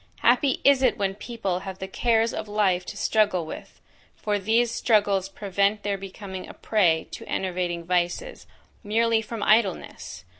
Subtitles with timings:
[0.21, 3.79] Happy is it when people have the cares of life to struggle with;
[4.15, 8.47] for these struggles prevent their becoming a prey to enervating vices,
[8.83, 10.25] merely from idleness!